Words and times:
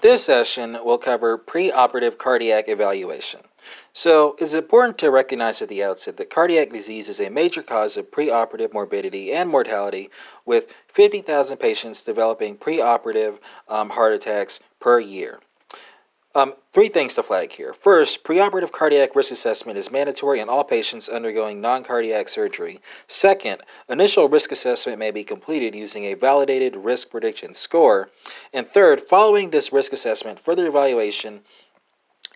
This 0.00 0.22
session 0.22 0.78
will 0.84 0.98
cover 0.98 1.36
preoperative 1.36 2.18
cardiac 2.18 2.68
evaluation. 2.68 3.40
So, 3.92 4.36
it's 4.38 4.54
important 4.54 4.96
to 4.98 5.10
recognize 5.10 5.60
at 5.60 5.68
the 5.68 5.82
outset 5.82 6.16
that 6.18 6.30
cardiac 6.30 6.70
disease 6.70 7.08
is 7.08 7.18
a 7.20 7.28
major 7.30 7.64
cause 7.64 7.96
of 7.96 8.12
preoperative 8.12 8.72
morbidity 8.72 9.32
and 9.32 9.50
mortality, 9.50 10.08
with 10.46 10.72
50,000 10.86 11.56
patients 11.56 12.04
developing 12.04 12.56
preoperative 12.56 13.38
um, 13.68 13.90
heart 13.90 14.12
attacks 14.12 14.60
per 14.78 15.00
year. 15.00 15.40
Um, 16.34 16.52
three 16.74 16.90
things 16.90 17.14
to 17.14 17.22
flag 17.22 17.52
here. 17.52 17.72
First, 17.72 18.22
preoperative 18.22 18.70
cardiac 18.70 19.16
risk 19.16 19.32
assessment 19.32 19.78
is 19.78 19.90
mandatory 19.90 20.40
in 20.40 20.48
all 20.50 20.62
patients 20.62 21.08
undergoing 21.08 21.60
non 21.60 21.82
cardiac 21.82 22.28
surgery. 22.28 22.80
Second, 23.06 23.62
initial 23.88 24.28
risk 24.28 24.52
assessment 24.52 24.98
may 24.98 25.10
be 25.10 25.24
completed 25.24 25.74
using 25.74 26.04
a 26.04 26.14
validated 26.14 26.76
risk 26.76 27.10
prediction 27.10 27.54
score. 27.54 28.10
And 28.52 28.68
third, 28.68 29.00
following 29.00 29.50
this 29.50 29.72
risk 29.72 29.94
assessment, 29.94 30.38
further 30.38 30.66
evaluation 30.66 31.40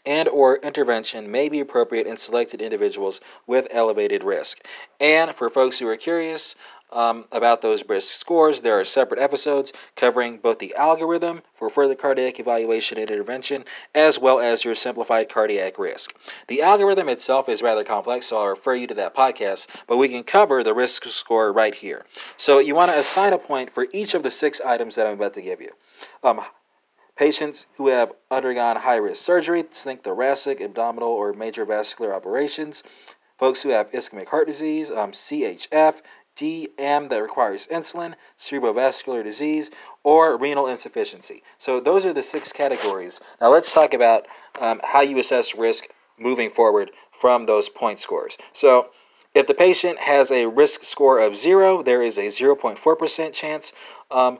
and 0.04 0.28
or 0.28 0.56
intervention 0.56 1.30
may 1.30 1.48
be 1.48 1.60
appropriate 1.60 2.06
in 2.06 2.16
selected 2.16 2.60
individuals 2.60 3.20
with 3.46 3.66
elevated 3.70 4.24
risk. 4.24 4.64
And 5.00 5.34
for 5.34 5.48
folks 5.48 5.78
who 5.78 5.88
are 5.88 5.96
curious, 5.96 6.54
um, 6.92 7.24
about 7.32 7.62
those 7.62 7.82
risk 7.88 8.14
scores. 8.14 8.60
There 8.60 8.78
are 8.78 8.84
separate 8.84 9.20
episodes 9.20 9.72
covering 9.96 10.38
both 10.38 10.58
the 10.58 10.74
algorithm 10.74 11.42
for 11.54 11.70
further 11.70 11.94
cardiac 11.94 12.38
evaluation 12.38 12.98
and 12.98 13.10
intervention, 13.10 13.64
as 13.94 14.18
well 14.18 14.38
as 14.38 14.64
your 14.64 14.74
simplified 14.74 15.28
cardiac 15.28 15.78
risk. 15.78 16.14
The 16.48 16.62
algorithm 16.62 17.08
itself 17.08 17.48
is 17.48 17.62
rather 17.62 17.84
complex, 17.84 18.26
so 18.26 18.38
I'll 18.38 18.48
refer 18.48 18.74
you 18.74 18.86
to 18.88 18.94
that 18.94 19.16
podcast, 19.16 19.66
but 19.86 19.96
we 19.96 20.08
can 20.08 20.22
cover 20.22 20.62
the 20.62 20.74
risk 20.74 21.04
score 21.06 21.52
right 21.52 21.74
here. 21.74 22.04
So 22.36 22.58
you 22.58 22.74
want 22.74 22.90
to 22.90 22.98
assign 22.98 23.32
a 23.32 23.38
point 23.38 23.72
for 23.72 23.86
each 23.92 24.14
of 24.14 24.22
the 24.22 24.30
six 24.30 24.60
items 24.60 24.94
that 24.94 25.06
I'm 25.06 25.14
about 25.14 25.34
to 25.34 25.42
give 25.42 25.60
you. 25.60 25.70
Um, 26.22 26.42
Patients 27.16 27.66
who 27.76 27.88
have 27.88 28.12
undergone 28.30 28.76
high 28.76 28.96
risk 28.96 29.22
surgery, 29.22 29.62
think 29.62 30.02
thoracic, 30.02 30.60
abdominal, 30.60 31.10
or 31.10 31.32
major 31.32 31.64
vascular 31.64 32.14
operations. 32.14 32.82
Folks 33.38 33.62
who 33.62 33.70
have 33.70 33.90
ischemic 33.92 34.28
heart 34.28 34.46
disease, 34.46 34.90
um, 34.90 35.12
CHF, 35.12 36.00
DM 36.36 37.10
that 37.10 37.22
requires 37.22 37.66
insulin, 37.66 38.14
cerebrovascular 38.40 39.22
disease, 39.22 39.70
or 40.02 40.38
renal 40.38 40.66
insufficiency. 40.66 41.42
So, 41.58 41.78
those 41.80 42.06
are 42.06 42.14
the 42.14 42.22
six 42.22 42.52
categories. 42.52 43.20
Now, 43.40 43.50
let's 43.50 43.72
talk 43.72 43.92
about 43.92 44.26
um, 44.58 44.80
how 44.82 45.02
you 45.02 45.18
assess 45.18 45.54
risk 45.54 45.88
moving 46.18 46.50
forward 46.50 46.90
from 47.20 47.44
those 47.44 47.68
point 47.68 48.00
scores. 48.00 48.38
So, 48.52 48.88
if 49.34 49.46
the 49.46 49.54
patient 49.54 49.98
has 49.98 50.30
a 50.30 50.46
risk 50.46 50.84
score 50.84 51.18
of 51.18 51.36
zero, 51.36 51.82
there 51.82 52.02
is 52.02 52.18
a 52.18 52.26
0.4% 52.26 53.32
chance 53.32 53.72
um, 54.10 54.38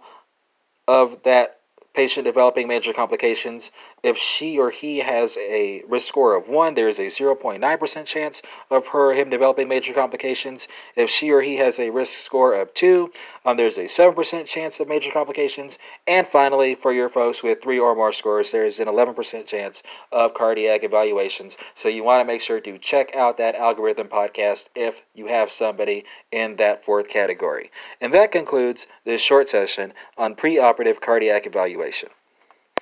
of 0.87 1.23
that 1.25 1.61
patient 1.95 2.25
developing 2.25 2.67
major 2.67 2.93
complications. 2.93 3.71
If 4.03 4.17
she 4.17 4.59
or 4.59 4.71
he 4.71 4.99
has 4.99 5.37
a 5.37 5.83
risk 5.89 6.09
score 6.09 6.35
of 6.35 6.49
1, 6.49 6.75
there 6.75 6.89
is 6.89 6.99
a 6.99 7.07
0.9% 7.07 8.07
chance 8.07 8.43
of 8.71 8.89
her 8.89 9.11
or 9.11 9.15
him 9.15 9.31
developing 9.31 9.69
major 9.69 9.93
complications. 9.93 10.67
If 10.97 11.11
she 11.11 11.31
or 11.31 11.43
he 11.43 11.57
has 11.57 11.79
a 11.79 11.91
risk 11.91 12.19
score 12.19 12.55
of 12.55 12.73
2, 12.75 13.13
um, 13.45 13.57
there's 13.57 13.77
a 13.77 13.85
7% 13.85 14.47
chance 14.47 14.81
of 14.81 14.89
major 14.89 15.11
complications. 15.11 15.79
And 16.07 16.27
finally, 16.27 16.75
for 16.75 16.93
your 16.93 17.09
folks 17.09 17.43
with 17.43 17.63
3 17.63 17.79
or 17.79 17.95
more 17.95 18.13
scores, 18.13 18.53
there 18.53 18.65
is 18.65 18.81
an 18.81 18.89
11% 18.89 19.47
chance 19.47 19.83
of 20.11 20.35
cardiac 20.35 20.85
evaluations. 20.85 21.57
So 21.75 21.89
you 21.89 22.05
want 22.05 22.21
to 22.21 22.33
make 22.33 22.41
sure 22.41 22.61
to 22.61 22.79
check 22.79 23.15
out 23.15 23.37
that 23.39 23.55
algorithm 23.55 24.09
podcast 24.09 24.67
if 24.75 25.03
you 25.15 25.27
have 25.27 25.51
somebody 25.51 26.05
in 26.31 26.57
that 26.57 26.85
fourth 26.85 27.09
category. 27.09 27.71
And 28.01 28.15
that 28.15 28.33
concludes 28.33 28.87
this 29.05 29.21
short 29.21 29.49
session 29.49 29.93
on 30.17 30.35
preoperative 30.35 31.01
cardiac 31.01 31.47
evaluation 31.47 31.82
situation. 31.83 32.22